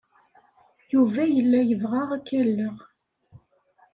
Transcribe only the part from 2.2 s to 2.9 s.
k-alleɣ.